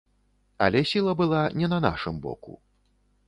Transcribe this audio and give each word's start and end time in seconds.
Але 0.67 0.81
сіла 0.91 1.13
была 1.19 1.41
не 1.63 1.67
на 1.73 1.79
нашым 1.87 2.15
боку. 2.25 2.57